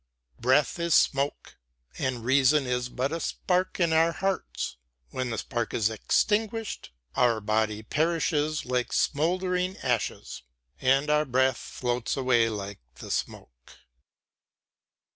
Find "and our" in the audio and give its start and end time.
10.79-11.25